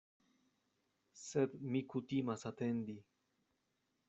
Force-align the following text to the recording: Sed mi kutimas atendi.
Sed 1.25 1.53
mi 1.75 1.83
kutimas 1.95 2.49
atendi. 2.53 3.01